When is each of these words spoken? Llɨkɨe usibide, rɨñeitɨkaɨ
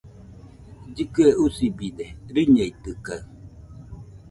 Llɨkɨe 0.89 1.27
usibide, 1.43 2.05
rɨñeitɨkaɨ 2.33 3.15